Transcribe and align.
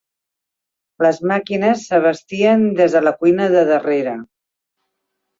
Les 1.05 1.17
màquines 1.31 1.83
s'abastien 1.89 2.63
des 2.79 2.95
de 2.97 3.01
la 3.09 3.13
cuina 3.19 3.51
de 3.57 3.61
darrere. 3.69 4.15